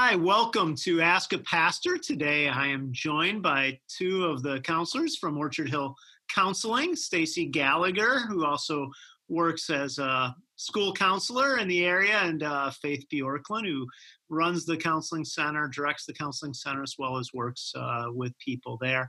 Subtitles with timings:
[0.00, 1.98] Hi, welcome to Ask a Pastor.
[1.98, 5.92] Today I am joined by two of the counselors from Orchard Hill
[6.32, 8.92] Counseling, Stacy Gallagher, who also
[9.28, 13.88] works as a school counselor in the area, and uh, Faith Bjorklund, who
[14.28, 18.78] runs the counseling center, directs the counseling center, as well as works uh, with people
[18.80, 19.08] there.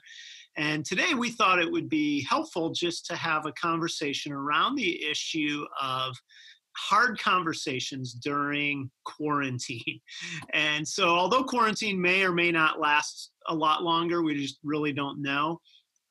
[0.58, 5.06] And today we thought it would be helpful just to have a conversation around the
[5.06, 6.16] issue of
[6.80, 10.00] hard conversations during quarantine.
[10.54, 14.94] And so, although quarantine may or may not last a lot longer, we just really
[14.94, 15.60] don't know.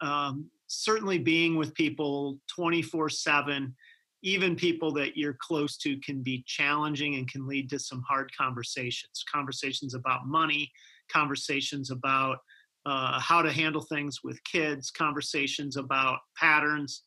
[0.01, 3.75] Um, certainly, being with people 24 7,
[4.23, 8.31] even people that you're close to, can be challenging and can lead to some hard
[8.37, 9.25] conversations.
[9.33, 10.71] Conversations about money,
[11.11, 12.39] conversations about
[12.87, 17.03] uh, how to handle things with kids, conversations about patterns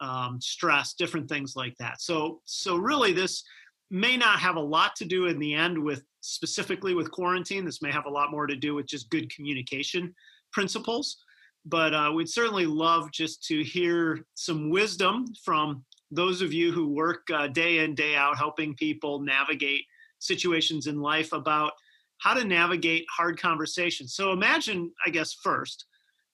[0.00, 2.00] um, stress, different things like that.
[2.00, 3.44] So, so really, this
[3.90, 7.64] may not have a lot to do in the end with specifically with quarantine.
[7.64, 10.14] This may have a lot more to do with just good communication
[10.52, 11.18] principles.
[11.64, 16.88] But uh, we'd certainly love just to hear some wisdom from those of you who
[16.88, 19.84] work uh, day in, day out, helping people navigate
[20.18, 21.72] situations in life about
[22.18, 24.14] how to navigate hard conversations.
[24.14, 25.86] So imagine, I guess, first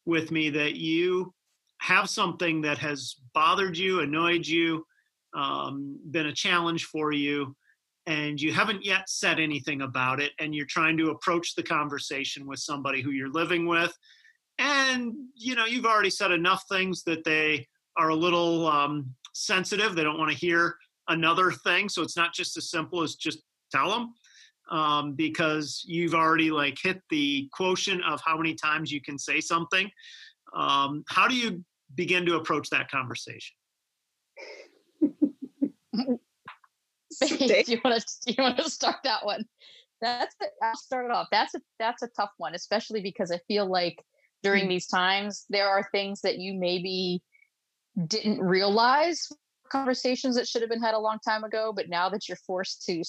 [0.06, 1.34] with me that you
[1.84, 4.86] have something that has bothered you, annoyed you,
[5.34, 7.54] um, been a challenge for you,
[8.06, 12.46] and you haven't yet said anything about it, and you're trying to approach the conversation
[12.46, 13.92] with somebody who you're living with,
[14.58, 17.66] and you know you've already said enough things that they
[17.98, 19.94] are a little um, sensitive.
[19.94, 20.77] They don't want to hear
[21.08, 23.40] another thing, so it's not just as simple as just
[23.70, 24.14] tell them.
[24.70, 29.38] Um, because you've already like hit the quotient of how many times you can say
[29.38, 29.90] something
[30.55, 33.56] um, how do you begin to approach that conversation?
[35.00, 35.08] do
[37.66, 39.44] you want to do you want to start that one?
[40.00, 40.50] That's it.
[40.62, 41.28] I'll start it off.
[41.30, 44.02] That's a that's a tough one, especially because I feel like
[44.42, 44.70] during mm.
[44.70, 47.22] these times there are things that you maybe
[48.06, 49.28] didn't realize
[49.70, 52.84] conversations that should have been had a long time ago, but now that you're forced
[52.84, 53.02] to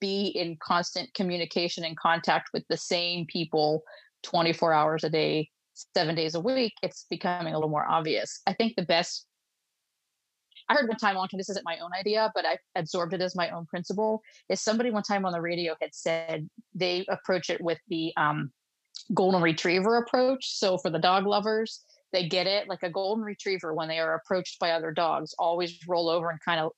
[0.00, 3.82] be in constant communication and contact with the same people
[4.22, 5.48] 24 hours a day
[5.94, 8.40] seven days a week, it's becoming a little more obvious.
[8.46, 9.26] I think the best
[10.68, 13.34] I heard one time on this isn't my own idea, but I absorbed it as
[13.34, 14.22] my own principle.
[14.48, 18.52] Is somebody one time on the radio had said they approach it with the um,
[19.12, 20.56] golden retriever approach.
[20.58, 21.80] So for the dog lovers,
[22.12, 25.78] they get it like a golden retriever when they are approached by other dogs, always
[25.88, 26.72] roll over and kind of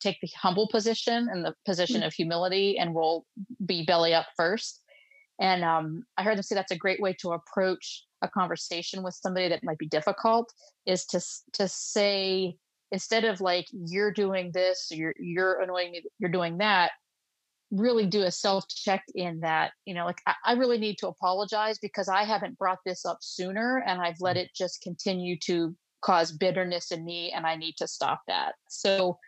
[0.00, 2.06] take the humble position and the position mm.
[2.06, 3.24] of humility and will
[3.64, 4.82] be belly up first.
[5.40, 9.14] And um, I heard them say that's a great way to approach a conversation with
[9.14, 10.52] somebody that might be difficult
[10.86, 11.20] is to
[11.52, 12.56] to say
[12.90, 16.90] instead of like you're doing this you're you're annoying me you're doing that
[17.70, 21.08] really do a self check in that you know like I, I, really need to
[21.08, 24.40] apologize because i haven't brought this up sooner and i've let mm.
[24.40, 29.18] it just continue to cause bitterness in me and i need to stop that so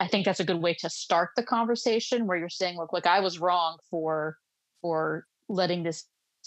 [0.00, 3.06] i think that's a good way to start the conversation where you're saying look like
[3.06, 4.36] i was wrong for
[4.82, 6.04] for letting this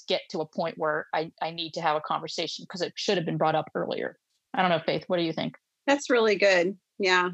[0.07, 3.17] get to a point where I, I need to have a conversation because it should
[3.17, 4.17] have been brought up earlier.
[4.53, 5.55] I don't know, Faith, what do you think?
[5.87, 6.77] That's really good.
[6.97, 7.29] Yeah.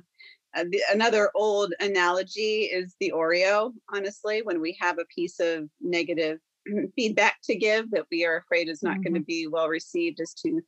[0.56, 5.68] Uh, the, another old analogy is the Oreo, honestly, when we have a piece of
[5.82, 6.40] negative
[6.96, 9.04] feedback to give that we are afraid is not mm-hmm.
[9.04, 10.62] going to be well received, is to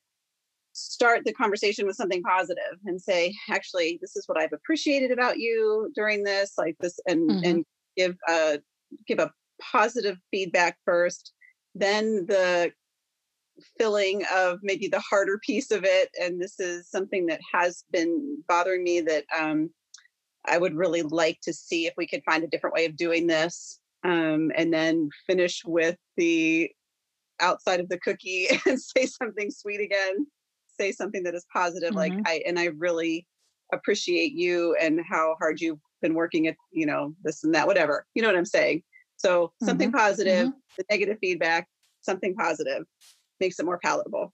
[0.74, 5.40] start the conversation with something positive and say, actually, this is what I've appreciated about
[5.40, 7.46] you during this, like this, and mm-hmm.
[7.46, 7.66] and
[7.96, 8.60] give a
[9.08, 9.32] give a
[9.62, 11.34] positive feedback first
[11.80, 12.72] then the
[13.78, 18.38] filling of maybe the harder piece of it and this is something that has been
[18.48, 19.70] bothering me that um,
[20.46, 23.28] i would really like to see if we could find a different way of doing
[23.28, 26.70] this um, and then finish with the
[27.40, 30.26] outside of the cookie and say something sweet again
[30.80, 32.16] say something that is positive mm-hmm.
[32.18, 33.26] like i and i really
[33.74, 38.06] appreciate you and how hard you've been working at you know this and that whatever
[38.14, 38.82] you know what i'm saying
[39.18, 39.98] so something mm-hmm.
[39.98, 40.60] positive, mm-hmm.
[40.78, 41.68] the negative feedback,
[42.02, 42.86] something positive
[43.40, 44.34] makes it more palatable.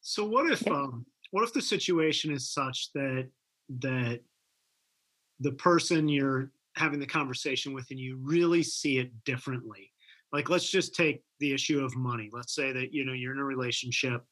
[0.00, 3.28] So what if um what if the situation is such that
[3.80, 4.20] that
[5.40, 9.90] the person you're having the conversation with and you really see it differently?
[10.32, 12.28] Like let's just take the issue of money.
[12.32, 14.22] Let's say that you know you're in a relationship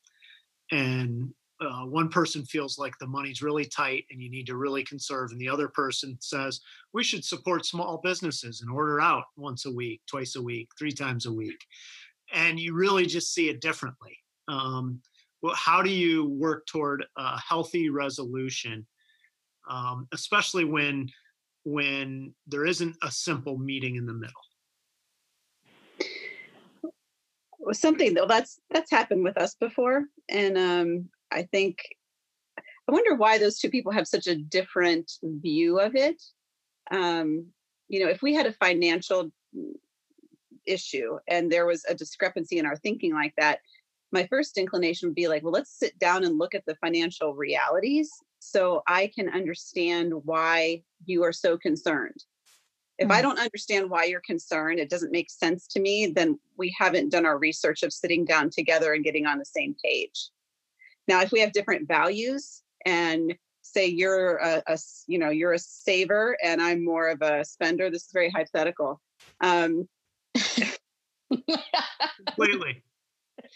[0.71, 1.33] and
[1.63, 5.31] uh, one person feels like the money's really tight and you need to really conserve,
[5.31, 6.61] and the other person says
[6.93, 10.93] we should support small businesses and order out once a week, twice a week, three
[10.93, 11.65] times a week,
[12.33, 14.17] and you really just see it differently.
[14.49, 15.01] Um,
[15.43, 18.87] well, how do you work toward a healthy resolution,
[19.69, 21.09] um, especially when
[21.65, 24.43] when there isn't a simple meeting in the middle?
[27.71, 31.79] something though that's that's happened with us before and um i think
[32.59, 36.23] i wonder why those two people have such a different view of it
[36.91, 37.47] um
[37.89, 39.31] you know if we had a financial
[40.67, 43.59] issue and there was a discrepancy in our thinking like that
[44.13, 47.35] my first inclination would be like well let's sit down and look at the financial
[47.35, 52.25] realities so i can understand why you are so concerned
[52.99, 53.23] if I mm.
[53.23, 57.27] don't understand why you're concerned, it doesn't make sense to me, then we haven't done
[57.27, 60.31] our research of sitting down together and getting on the same page.
[61.09, 65.59] Now, if we have different values and say you're a, a you know, you're a
[65.59, 69.01] saver and I'm more of a spender, this is very hypothetical.
[69.41, 69.89] Um,
[72.27, 72.83] Completely.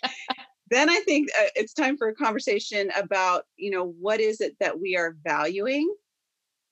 [0.70, 4.56] then I think uh, it's time for a conversation about, you know, what is it
[4.60, 5.92] that we are valuing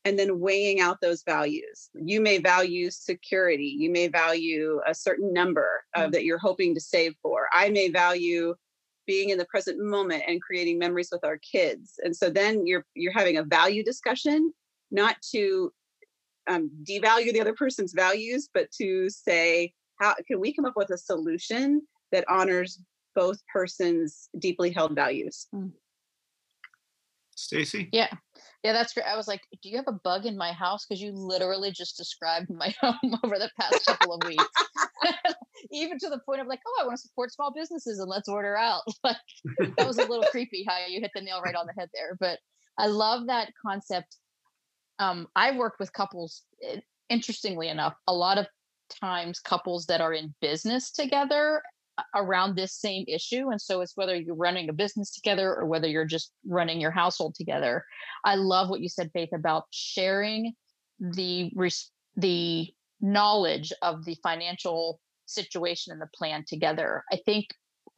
[0.05, 1.89] and then weighing out those values.
[1.95, 3.75] You may value security.
[3.79, 6.11] You may value a certain number mm-hmm.
[6.11, 7.49] that you're hoping to save for.
[7.53, 8.55] I may value
[9.07, 11.95] being in the present moment and creating memories with our kids.
[12.03, 14.53] And so then you're you're having a value discussion,
[14.91, 15.73] not to
[16.49, 20.91] um, devalue the other person's values, but to say how can we come up with
[20.91, 22.81] a solution that honors
[23.15, 25.47] both persons' deeply held values.
[25.55, 25.73] Mm.
[27.37, 27.89] Stacy?
[27.93, 28.09] Yeah.
[28.63, 29.07] Yeah, that's great.
[29.07, 30.87] I was like, do you have a bug in my house?
[30.87, 34.45] Because you literally just described my home over the past couple of weeks.
[35.71, 38.29] Even to the point of like, oh, I want to support small businesses and let's
[38.29, 38.83] order out.
[39.05, 39.17] Like
[39.77, 42.17] that was a little creepy how you hit the nail right on the head there.
[42.19, 42.39] But
[42.79, 44.17] I love that concept.
[44.99, 48.47] Um, I've worked with couples, eh, interestingly enough, a lot of
[48.89, 51.63] times couples that are in business together
[52.15, 55.87] around this same issue and so it's whether you're running a business together or whether
[55.87, 57.85] you're just running your household together.
[58.25, 60.55] I love what you said faith about sharing
[60.99, 61.51] the
[62.17, 62.69] the
[63.01, 67.05] knowledge of the financial situation and the plan together.
[67.13, 67.47] I think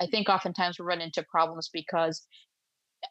[0.00, 2.26] i think oftentimes we run into problems because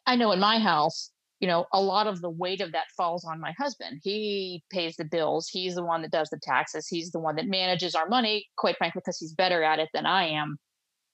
[0.06, 1.10] i know in my house
[1.40, 4.00] you know a lot of the weight of that falls on my husband.
[4.02, 5.48] He pays the bills.
[5.48, 6.86] He's the one that does the taxes.
[6.88, 10.06] He's the one that manages our money quite frankly because he's better at it than
[10.06, 10.58] i am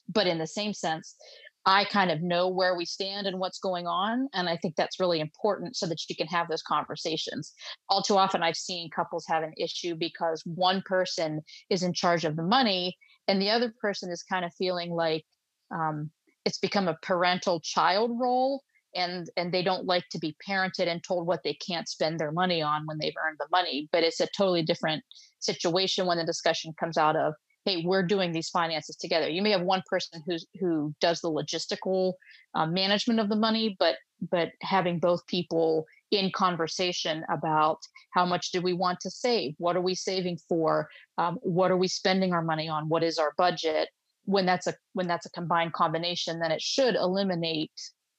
[0.08, 1.16] but in the same sense
[1.64, 5.00] i kind of know where we stand and what's going on and i think that's
[5.00, 7.52] really important so that you can have those conversations.
[7.88, 11.40] All too often i've seen couples have an issue because one person
[11.70, 12.96] is in charge of the money
[13.28, 15.25] and the other person is kind of feeling like
[15.70, 16.10] um,
[16.44, 18.62] it's become a parental child role
[18.94, 22.32] and and they don't like to be parented and told what they can't spend their
[22.32, 25.02] money on when they've earned the money but it's a totally different
[25.38, 27.34] situation when the discussion comes out of
[27.64, 29.29] hey we're doing these finances together.
[29.29, 32.14] You may have one person who's who does the logistical
[32.55, 33.97] uh, management of the money but
[34.31, 37.79] but having both people in conversation about
[38.11, 39.55] how much do we want to save?
[39.59, 40.88] What are we saving for?
[41.19, 42.88] Um, what are we spending our money on?
[42.88, 43.88] What is our budget?
[44.25, 47.73] When that's a when that's a combined combination then it should eliminate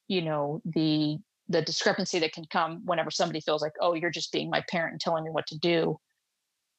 [0.08, 1.18] you know the
[1.48, 4.92] the discrepancy that can come whenever somebody feels like oh you're just being my parent
[4.92, 5.98] and telling me what to do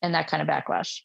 [0.01, 1.01] and that kind of backlash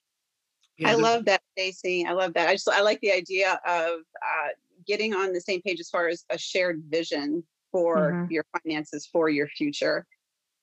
[0.81, 2.07] yeah, I love that, Stacy.
[2.07, 2.49] I love that.
[2.49, 4.49] I just I like the idea of uh,
[4.87, 8.33] getting on the same page as far as a shared vision for mm-hmm.
[8.33, 10.07] your finances for your future.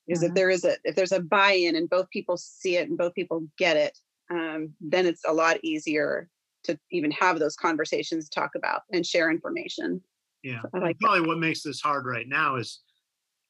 [0.08, 0.30] Because mm-hmm.
[0.30, 3.14] if there is a if there's a buy-in and both people see it and both
[3.14, 3.98] people get it,
[4.32, 6.30] um, then it's a lot easier
[6.63, 10.01] to even have those conversations, talk about and share information.
[10.44, 11.27] Yeah, so like probably that.
[11.27, 12.82] what makes this hard right now is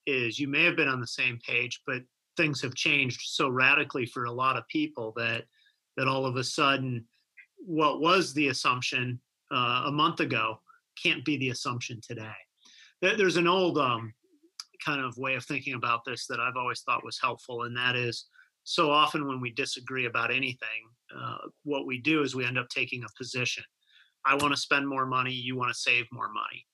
[0.06, 2.02] is you may have been on the same page, but
[2.38, 5.46] things have changed so radically for a lot of people that
[5.98, 7.06] that all of a sudden
[7.58, 9.20] what was the assumption
[9.52, 10.60] uh, a month ago
[11.02, 12.36] can't be the assumption today.
[13.02, 14.14] There's an old um,
[14.84, 17.96] kind of way of thinking about this that I've always thought was helpful, and that
[17.96, 18.26] is
[18.64, 20.68] so often when we disagree about anything,
[21.16, 23.64] uh, what we do is we end up taking a position.
[24.26, 26.66] I want to spend more money, you want to save more money.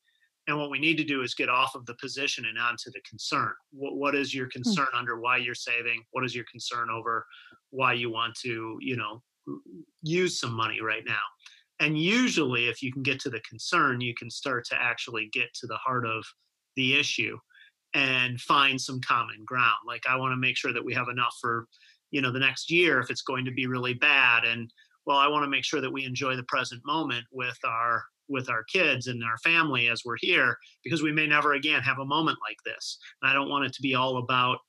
[0.48, 3.02] And what we need to do is get off of the position and onto the
[3.10, 3.54] concern.
[3.72, 4.62] What, what is your hmm.
[4.62, 5.00] concern mm-hmm.
[5.00, 6.04] under why you're saving?
[6.12, 7.26] What is your concern over
[7.70, 9.22] why you want to, you know,
[10.02, 11.22] use some money right now?
[11.80, 15.54] And usually, if you can get to the concern, you can start to actually get
[15.56, 16.24] to the heart of
[16.76, 17.38] the issue
[17.94, 19.78] and find some common ground.
[19.86, 21.68] Like, I want to make sure that we have enough for,
[22.12, 24.46] you know, the next year if it's going to be really bad.
[24.46, 24.72] And
[25.06, 28.50] well, I want to make sure that we enjoy the present moment with our with
[28.50, 32.06] our kids and our family as we're here because we may never again have a
[32.06, 32.98] moment like this.
[33.22, 34.60] And I don't want it to be all about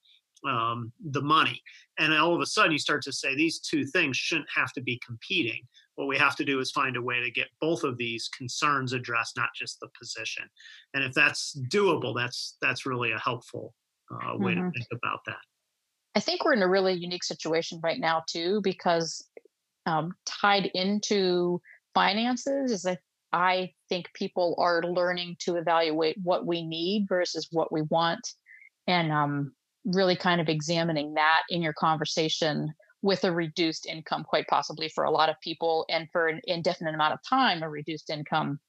[0.47, 1.63] um, the money.
[1.99, 4.83] And all of a sudden, you start to say these two things shouldn't have to
[4.83, 5.63] be competing.
[5.95, 8.93] What we have to do is find a way to get both of these concerns
[8.93, 10.45] addressed, not just the position.
[10.93, 13.75] And if that's doable, that's that's really a helpful
[14.13, 14.67] uh, way mm-hmm.
[14.67, 15.37] to think about that.
[16.17, 19.25] I think we're in a really unique situation right now too, because
[19.87, 21.61] um, tied into
[21.95, 22.99] finances is I
[23.35, 28.21] I think people are learning to evaluate what we need versus what we want,
[28.87, 29.53] and um,
[29.85, 32.73] really kind of examining that in your conversation
[33.03, 36.95] with a reduced income, quite possibly for a lot of people, and for an indefinite
[36.95, 38.61] amount of time, a reduced income.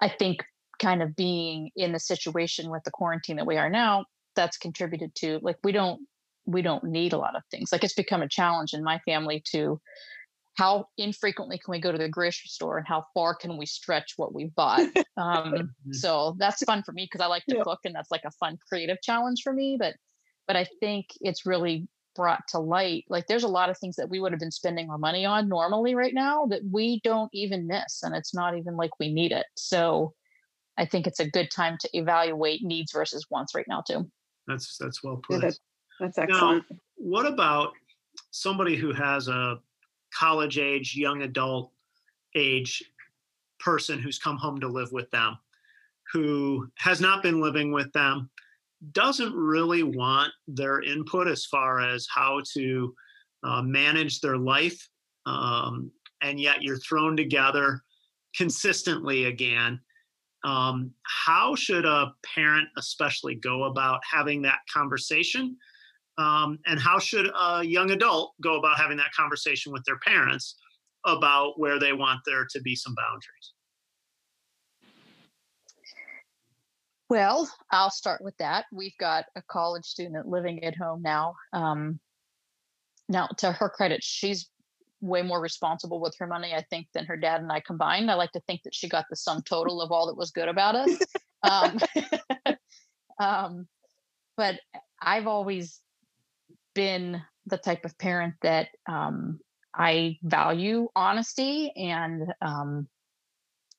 [0.00, 0.42] I think
[0.78, 5.14] kind of being in the situation with the quarantine that we are now, that's contributed
[5.16, 6.00] to like we don't
[6.46, 7.72] we don't need a lot of things.
[7.72, 9.78] Like it's become a challenge in my family to
[10.56, 14.14] how infrequently can we go to the grocery store and how far can we stretch
[14.16, 14.88] what we bought?
[15.16, 15.92] Um, mm-hmm.
[15.92, 17.62] so that's fun for me because i like to yeah.
[17.62, 19.94] cook and that's like a fun creative challenge for me but
[20.46, 24.08] but i think it's really brought to light like there's a lot of things that
[24.08, 27.66] we would have been spending our money on normally right now that we don't even
[27.66, 29.46] miss and it's not even like we need it.
[29.56, 30.14] So
[30.78, 34.10] i think it's a good time to evaluate needs versus wants right now too.
[34.46, 35.34] That's that's well put.
[35.34, 35.60] yeah, that's,
[36.00, 36.64] that's excellent.
[36.70, 37.72] now, what about
[38.30, 39.58] somebody who has a
[40.18, 41.72] college age, young adult
[42.34, 42.82] age
[43.58, 45.36] person who's come home to live with them,
[46.12, 48.30] who has not been living with them,
[48.92, 52.94] doesn't really want their input as far as how to
[53.44, 54.88] uh, manage their life.
[55.26, 55.90] Um,
[56.22, 57.82] and yet you're thrown together
[58.36, 59.80] consistently again.
[60.44, 65.56] Um, how should a parent, especially, go about having that conversation
[66.20, 70.56] um, and how should a young adult go about having that conversation with their parents
[71.06, 73.54] about where they want there to be some boundaries?
[77.08, 78.66] Well, I'll start with that.
[78.70, 81.36] We've got a college student living at home now.
[81.54, 81.98] Um,
[83.08, 84.48] now, to her credit, she's
[85.00, 88.10] way more responsible with her money, I think, than her dad and I combined.
[88.10, 90.48] I like to think that she got the sum total of all that was good
[90.48, 90.98] about us.
[91.42, 91.78] um,
[93.18, 93.68] um,
[94.36, 94.60] but
[95.00, 95.80] I've always
[96.80, 99.38] been the type of parent that um,
[99.74, 102.88] I value honesty and um,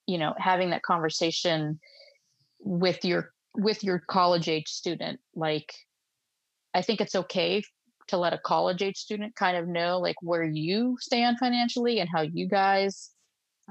[0.06, 1.80] you know having that conversation
[2.60, 5.74] with your with your college age student like
[6.76, 7.64] I think it's okay
[8.10, 12.10] to let a college age student kind of know like where you stand financially and
[12.14, 13.10] how you guys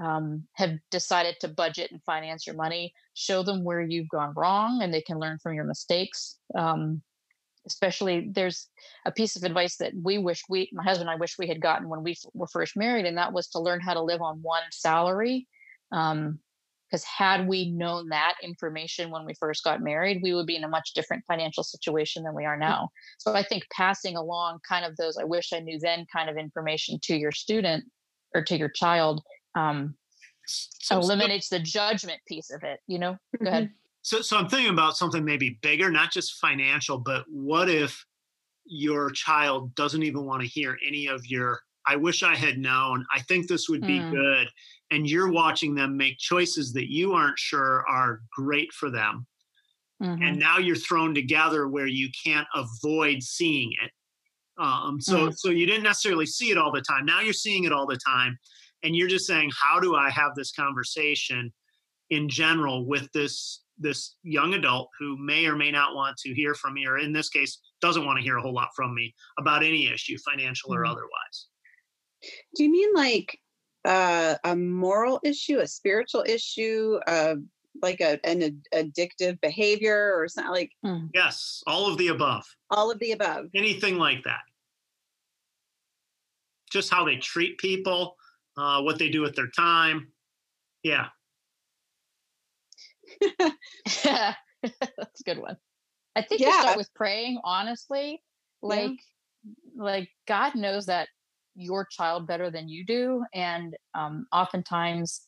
[0.03, 2.93] um, have decided to budget and finance your money.
[3.15, 7.03] Show them where you've gone wrong and they can learn from your mistakes um,
[7.67, 8.69] especially there's
[9.05, 11.61] a piece of advice that we wish we my husband and i wish we had
[11.61, 14.39] gotten when we were first married and that was to learn how to live on
[14.43, 15.47] one salary
[15.93, 16.39] um,
[16.91, 20.65] because had we known that information when we first got married we would be in
[20.65, 22.61] a much different financial situation than we are mm.
[22.61, 22.89] now
[23.19, 26.37] so i think passing along kind of those i wish i knew then kind of
[26.37, 27.85] information to your student
[28.35, 29.23] or to your child
[29.57, 29.95] um,
[30.47, 33.80] so, eliminates so, the judgment piece of it you know go ahead mm-hmm.
[34.03, 38.05] So, so I'm thinking about something maybe bigger, not just financial, but what if
[38.65, 43.05] your child doesn't even want to hear any of your, I wish I had known,
[43.15, 44.11] I think this would be mm.
[44.11, 44.49] good.
[44.91, 49.27] And you're watching them make choices that you aren't sure are great for them.
[50.03, 50.23] Mm-hmm.
[50.23, 53.91] And now you're thrown together where you can't avoid seeing it.
[54.63, 55.35] Um, so, mm.
[55.37, 57.05] so you didn't necessarily see it all the time.
[57.05, 58.39] Now you're seeing it all the time.
[58.83, 61.53] And you're just saying, how do I have this conversation
[62.09, 66.55] in general with this this young adult who may or may not want to hear
[66.55, 69.15] from me, or in this case, doesn't want to hear a whole lot from me
[69.39, 70.93] about any issue, financial or mm-hmm.
[70.93, 71.47] otherwise.
[72.55, 73.39] Do you mean like
[73.85, 77.37] uh, a moral issue, a spiritual issue, uh,
[77.83, 80.71] like a, an ad- addictive behavior or something like?
[80.85, 81.09] Mm.
[81.15, 82.45] Yes, all of the above.
[82.71, 83.47] All of the above.
[83.55, 84.41] Anything like that.
[86.71, 88.17] Just how they treat people,
[88.57, 90.09] uh, what they do with their time.
[90.83, 91.07] Yeah.
[94.05, 95.57] That's a good one.
[96.17, 96.49] I think yeah.
[96.49, 98.23] you start with praying, honestly.
[98.63, 99.53] Like yeah.
[99.77, 101.09] like God knows that
[101.55, 103.25] your child better than you do.
[103.35, 105.23] And um, oftentimes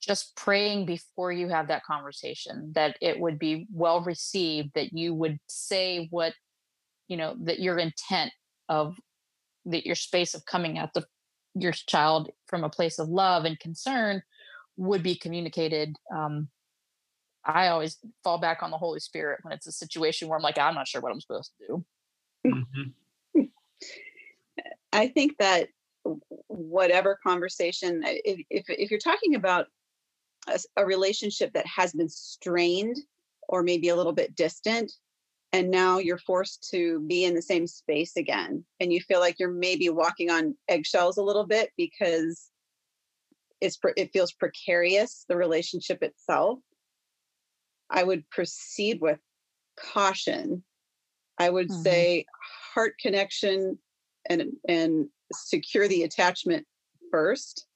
[0.00, 5.14] just praying before you have that conversation that it would be well received, that you
[5.14, 6.34] would say what,
[7.08, 8.32] you know, that your intent
[8.68, 8.96] of
[9.64, 11.04] that your space of coming at the
[11.54, 14.22] your child from a place of love and concern
[14.76, 16.48] would be communicated um,
[17.46, 20.58] I always fall back on the Holy Spirit when it's a situation where I'm like,
[20.58, 21.84] I'm not sure what I'm supposed to do.
[22.46, 23.42] Mm-hmm.
[24.92, 25.68] I think that
[26.48, 29.66] whatever conversation, if, if, if you're talking about
[30.48, 32.96] a, a, relationship that has been strained
[33.48, 34.92] or maybe a little bit distant,
[35.52, 39.38] and now you're forced to be in the same space again, and you feel like
[39.38, 42.50] you're maybe walking on eggshells a little bit because
[43.60, 46.58] it's it feels precarious the relationship itself
[47.90, 49.18] I would proceed with
[49.78, 50.62] caution.
[51.38, 51.82] I would mm-hmm.
[51.82, 52.26] say
[52.74, 53.78] heart connection
[54.28, 56.66] and and secure the attachment
[57.10, 57.66] first.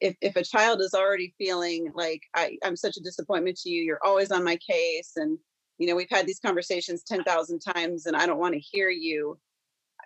[0.00, 3.82] if, if a child is already feeling like I, i'm such a disappointment to you
[3.82, 5.38] you're always on my case and
[5.78, 9.38] you know we've had these conversations 10,000 times and i don't want to hear you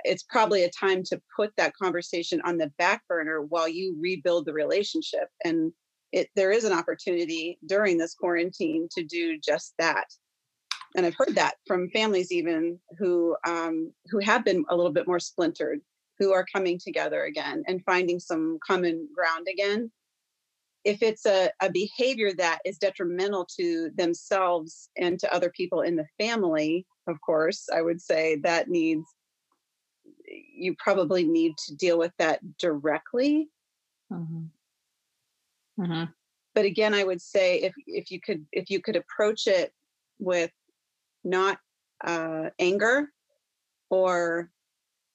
[0.05, 4.47] it's probably a time to put that conversation on the back burner while you rebuild
[4.47, 5.73] the relationship and
[6.13, 10.07] it there is an opportunity during this quarantine to do just that
[10.97, 15.07] and i've heard that from families even who um, who have been a little bit
[15.07, 15.81] more splintered
[16.19, 19.91] who are coming together again and finding some common ground again
[20.85, 25.97] if it's a, a behavior that is detrimental to themselves and to other people in
[25.97, 29.07] the family of course i would say that needs
[30.55, 33.49] you probably need to deal with that directly.
[34.13, 34.45] Mm-hmm.
[35.79, 36.05] Mm-hmm.
[36.55, 39.73] But again, I would say if if you could if you could approach it
[40.19, 40.51] with
[41.25, 41.59] not
[42.05, 43.09] uh, anger
[43.91, 44.51] or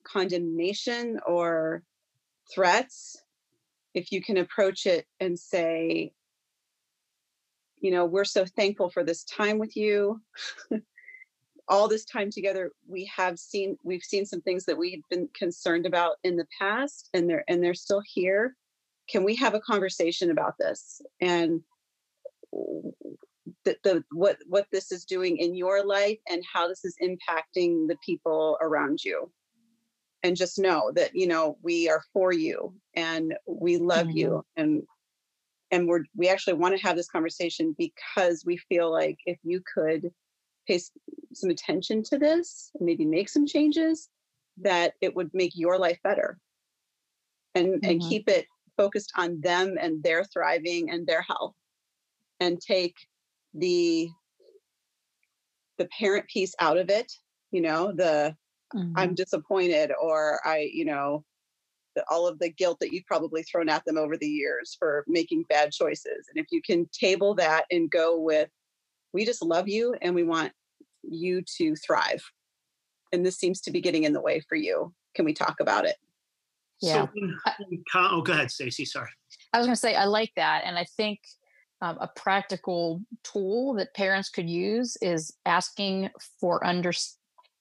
[0.04, 1.84] condemnation or
[2.54, 3.22] threats,
[3.94, 6.12] if you can approach it and say,
[7.80, 10.22] you know, we're so thankful for this time with you.
[11.70, 15.86] all this time together we have seen we've seen some things that we've been concerned
[15.86, 18.56] about in the past and they're and they're still here
[19.10, 21.62] can we have a conversation about this and
[22.52, 27.88] the, the what what this is doing in your life and how this is impacting
[27.88, 29.32] the people around you
[30.24, 34.18] and just know that you know we are for you and we love mm-hmm.
[34.18, 34.84] you and
[35.72, 39.62] and we're we actually want to have this conversation because we feel like if you
[39.74, 40.12] could
[40.68, 40.80] pay
[41.34, 44.10] some attention to this, maybe make some changes,
[44.62, 46.38] that it would make your life better
[47.56, 47.90] and, mm-hmm.
[47.90, 51.56] and keep it focused on them and their thriving and their health
[52.40, 52.96] and take
[53.54, 54.10] the
[55.78, 57.12] the parent piece out of it
[57.52, 58.36] you know the
[58.76, 58.94] mm-hmm.
[58.96, 61.24] i'm disappointed or i you know
[61.96, 65.04] the, all of the guilt that you've probably thrown at them over the years for
[65.08, 68.50] making bad choices and if you can table that and go with
[69.14, 70.52] we just love you and we want
[71.04, 72.24] you to thrive.
[73.12, 74.94] And this seems to be getting in the way for you.
[75.16, 75.96] Can we talk about it?
[76.82, 77.08] Yeah.
[77.08, 77.10] So,
[77.96, 78.86] oh, go ahead, Stacy.
[78.86, 79.10] Sorry.
[79.54, 81.20] I was going to say I like that, and I think
[81.82, 86.10] um, a practical tool that parents could use is asking
[86.40, 86.92] for under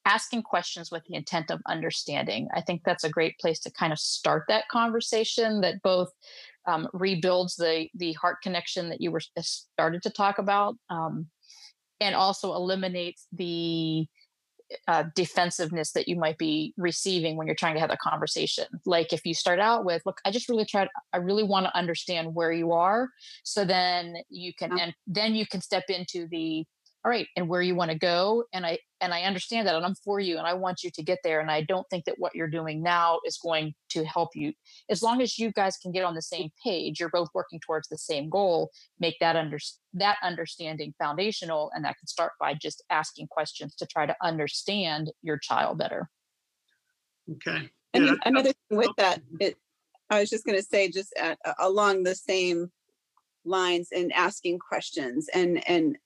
[0.05, 2.47] asking questions with the intent of understanding.
[2.53, 6.09] I think that's a great place to kind of start that conversation that both
[6.65, 11.27] um, rebuilds the the heart connection that you were uh, started to talk about, um,
[11.99, 14.07] and also eliminates the
[14.87, 18.65] uh, defensiveness that you might be receiving when you're trying to have a conversation.
[18.85, 20.89] Like if you start out with, "Look, I just really tried.
[21.13, 23.09] I really want to understand where you are,"
[23.43, 26.65] so then you can, and then you can step into the
[27.05, 29.85] all right and where you want to go and i and i understand that and
[29.85, 32.17] i'm for you and i want you to get there and i don't think that
[32.17, 34.53] what you're doing now is going to help you.
[34.89, 37.87] As long as you guys can get on the same page you're both working towards
[37.87, 39.59] the same goal make that under
[39.93, 45.11] that understanding foundational and that can start by just asking questions to try to understand
[45.21, 46.09] your child better.
[47.31, 47.69] Okay.
[47.93, 49.55] And yeah, another thing with that it
[50.09, 52.71] i was just going to say just uh, at, along the same
[53.45, 55.97] lines and asking questions and and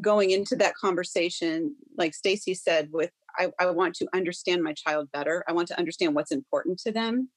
[0.00, 5.10] going into that conversation, like Stacy said, with I, I, want to understand my child
[5.12, 5.44] better.
[5.46, 7.28] I want to understand what's important to them.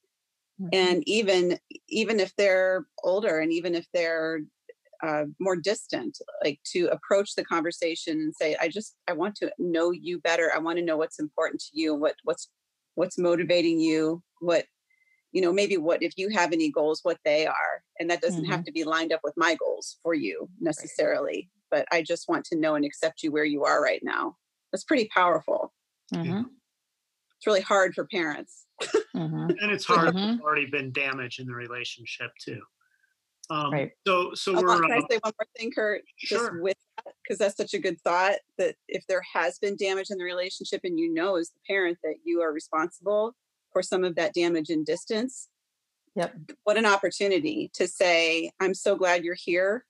[0.62, 0.70] Mm-hmm.
[0.74, 4.42] And even even if they're older and even if they're
[5.02, 9.52] uh, more distant, like to approach the conversation and say, I just I want to
[9.58, 10.52] know you better.
[10.54, 12.50] I want to know what's important to you, what what's
[12.96, 14.66] what's motivating you, what
[15.32, 17.84] you know, maybe what if you have any goals, what they are.
[18.00, 18.52] And that doesn't mm-hmm.
[18.52, 22.46] have to be lined up with my goals for you necessarily but I just want
[22.46, 24.38] to know and accept you where you are right now.
[24.72, 25.74] That's pretty powerful.
[26.14, 26.42] Mm-hmm.
[27.38, 28.66] It's really hard for parents.
[29.16, 29.50] Mm-hmm.
[29.62, 30.36] and it's hard mm-hmm.
[30.36, 32.62] if already been damage in the relationship too.
[33.52, 33.92] Um, right.
[34.06, 34.80] So, so we're.
[34.80, 36.04] Can I uh say one more thing, Kurt?
[36.20, 36.62] Just sure.
[36.62, 38.36] with that, because that's such a good thought.
[38.60, 41.98] That if there has been damage in the relationship, and you know as the parent
[42.04, 43.36] that you are responsible
[43.74, 45.48] for some of that damage and distance.
[46.16, 46.36] Yep.
[46.64, 49.86] What an opportunity to say, "I'm so glad you're here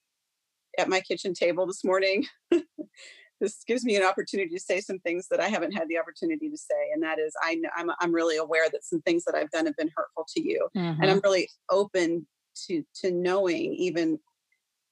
[0.79, 2.25] at my kitchen table this morning.
[3.39, 6.49] this gives me an opportunity to say some things that I haven't had the opportunity
[6.49, 9.51] to say, and that is I, I'm I'm really aware that some things that I've
[9.51, 11.01] done have been hurtful to you, mm-hmm.
[11.01, 12.27] and I'm really open
[12.67, 14.19] to to knowing even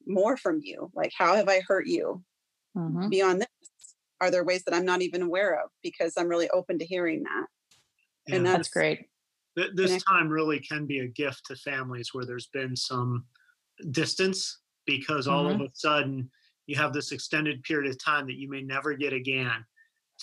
[0.05, 0.91] more from you.
[0.93, 2.23] Like, how have I hurt you
[2.75, 3.09] mm-hmm.
[3.09, 3.47] beyond this?
[4.21, 5.69] Are there ways that I'm not even aware of?
[5.83, 7.45] Because I'm really open to hearing that.
[8.27, 8.35] Yeah.
[8.35, 9.05] And that's, that's great.
[9.75, 13.25] this time really can be a gift to families where there's been some
[13.91, 15.61] distance because all mm-hmm.
[15.61, 16.31] of a sudden
[16.65, 19.63] you have this extended period of time that you may never get again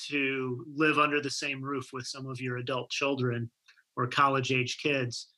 [0.09, 3.49] to live under the same roof with some of your adult children
[3.97, 5.29] or college age kids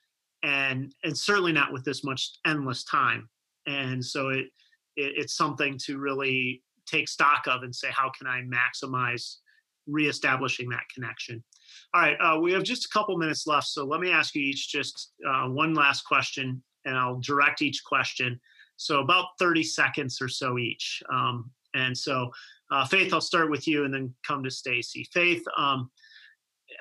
[0.42, 3.28] and and certainly not with this much endless time.
[3.66, 4.46] And so it,
[4.96, 9.36] it it's something to really take stock of and say, how can I maximize
[9.86, 11.42] reestablishing that connection?
[11.92, 14.42] All right, uh, we have just a couple minutes left, so let me ask you
[14.42, 18.40] each just uh, one last question, and I'll direct each question.
[18.76, 21.02] So about 30 seconds or so each.
[21.12, 22.30] Um, and so,
[22.70, 25.08] uh, Faith, I'll start with you, and then come to Stacy.
[25.12, 25.90] Faith, um,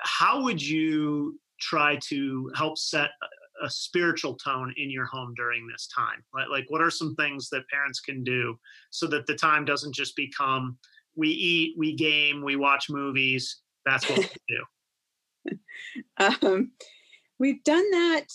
[0.00, 3.10] how would you try to help set
[3.62, 6.24] a spiritual tone in your home during this time?
[6.34, 8.58] Like, like, what are some things that parents can do
[8.90, 10.78] so that the time doesn't just become
[11.16, 13.62] we eat, we game, we watch movies.
[13.86, 14.28] That's what we
[15.48, 15.58] do.
[16.46, 16.72] um,
[17.38, 18.26] we've done that.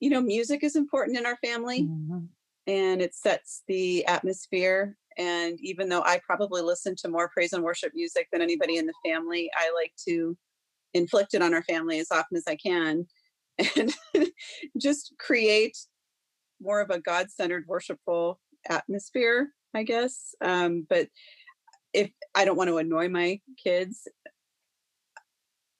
[0.00, 2.24] You know, music is important in our family, mm-hmm.
[2.66, 4.96] And it sets the atmosphere.
[5.18, 8.86] And even though I probably listen to more praise and worship music than anybody in
[8.86, 10.36] the family, I like to
[10.94, 13.06] inflict it on our family as often as I can
[13.76, 13.94] and
[14.78, 15.76] just create
[16.60, 20.34] more of a God centered, worshipful atmosphere, I guess.
[20.40, 21.08] Um, but
[21.92, 24.08] if I don't want to annoy my kids,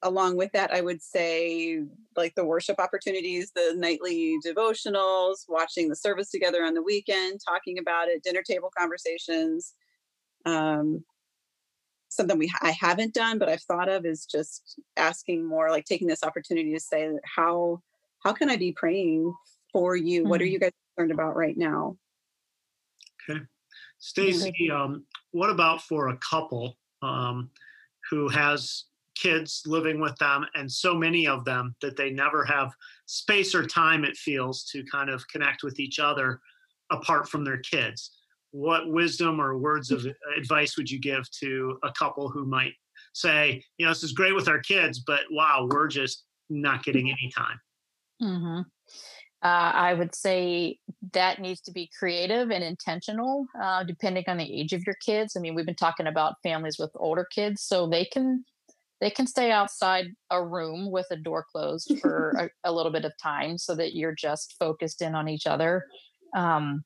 [0.02, 1.82] along with that, I would say
[2.16, 7.78] like the worship opportunities, the nightly devotionals, watching the service together on the weekend, talking
[7.78, 9.74] about it, dinner table conversations.
[10.44, 11.04] Um,
[12.08, 16.08] something we I haven't done, but I've thought of is just asking more, like taking
[16.08, 17.82] this opportunity to say how
[18.24, 19.32] how can I be praying
[19.72, 20.20] for you?
[20.20, 20.30] Mm-hmm.
[20.30, 20.52] What are mm-hmm.
[20.52, 21.96] you guys concerned about right now?
[23.30, 23.40] Okay,
[23.98, 27.50] Stacy, um, what about for a couple um,
[28.10, 28.84] who has
[29.14, 32.72] kids living with them and so many of them that they never have
[33.06, 36.40] space or time it feels to kind of connect with each other
[36.90, 38.12] apart from their kids
[38.52, 40.06] what wisdom or words of
[40.38, 42.74] advice would you give to a couple who might
[43.14, 47.10] say, you know, this is great with our kids, but wow, we're just not getting
[47.10, 47.60] any time?
[48.22, 48.60] Mm-hmm.
[49.44, 50.78] Uh, I would say
[51.14, 55.34] that needs to be creative and intentional, uh, depending on the age of your kids.
[55.36, 58.44] I mean, we've been talking about families with older kids, so they can
[59.02, 63.04] they can stay outside a room with a door closed for a, a, little bit
[63.04, 65.84] of time, so that you're just focused in on each other.
[66.36, 66.84] Um,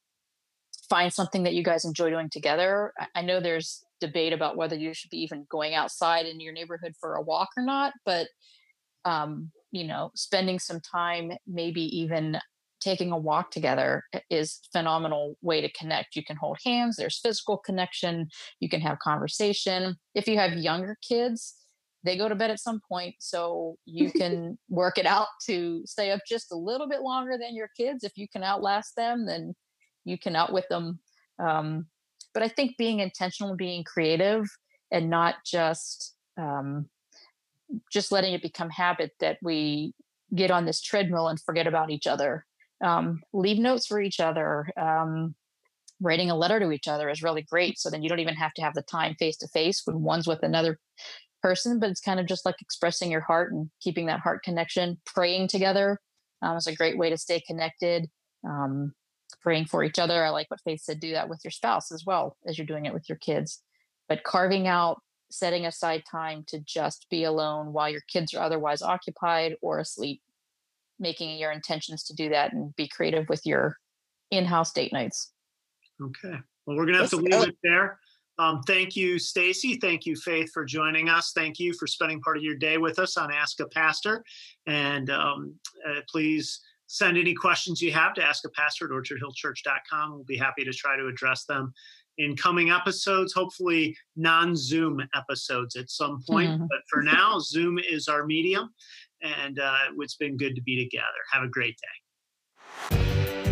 [0.88, 2.92] find something that you guys enjoy doing together.
[3.14, 6.94] I know there's debate about whether you should be even going outside in your neighborhood
[6.98, 8.28] for a walk or not, but
[9.04, 12.38] um, you know, spending some time, maybe even
[12.80, 16.16] taking a walk together is phenomenal way to connect.
[16.16, 18.28] You can hold hands, there's physical connection,
[18.60, 19.96] you can have conversation.
[20.14, 21.54] If you have younger kids,
[22.06, 26.10] they go to bed at some point so you can work it out to stay
[26.10, 29.54] up just a little bit longer than your kids if you can outlast them then
[30.06, 31.00] you can outwit them.
[31.38, 31.86] Um,
[32.32, 34.46] but I think being intentional, being creative,
[34.90, 36.88] and not just um,
[37.92, 39.92] just letting it become habit that we
[40.34, 42.46] get on this treadmill and forget about each other.
[42.82, 44.68] Um, leave notes for each other.
[44.76, 45.34] Um,
[46.00, 47.78] writing a letter to each other is really great.
[47.78, 50.26] So then you don't even have to have the time face to face when one's
[50.26, 50.78] with another
[51.46, 55.00] person, but it's kind of just like expressing your heart and keeping that heart connection.
[55.06, 56.00] Praying together
[56.42, 58.08] um, is a great way to stay connected.
[58.44, 58.94] Um,
[59.42, 60.24] praying for each other.
[60.24, 62.84] I like what Faith said, do that with your spouse as well as you're doing
[62.84, 63.62] it with your kids.
[64.08, 68.82] But carving out, setting aside time to just be alone while your kids are otherwise
[68.82, 70.20] occupied or asleep,
[70.98, 73.76] making your intentions to do that and be creative with your
[74.32, 75.32] in house date nights.
[76.02, 76.38] Okay.
[76.66, 78.00] Well, we're going to have to leave it there.
[78.38, 79.76] Um, thank you, Stacy.
[79.76, 81.32] Thank you, Faith, for joining us.
[81.34, 84.22] Thank you for spending part of your day with us on Ask a Pastor.
[84.66, 85.54] And um,
[85.88, 90.12] uh, please send any questions you have to ask a pastor at orchardhillchurch.com.
[90.12, 91.72] We'll be happy to try to address them
[92.18, 96.50] in coming episodes, hopefully non Zoom episodes at some point.
[96.50, 96.66] Mm-hmm.
[96.68, 98.70] But for now, Zoom is our medium,
[99.22, 101.04] and uh, it's been good to be together.
[101.32, 103.45] Have a great day.